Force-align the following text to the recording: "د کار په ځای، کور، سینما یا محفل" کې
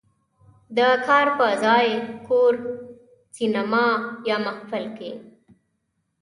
"د 0.75 0.77
کار 1.07 1.27
په 1.37 1.47
ځای، 1.63 1.87
کور، 2.27 2.53
سینما 3.35 3.85
یا 4.29 4.37
محفل" 4.45 4.85
کې 4.97 5.11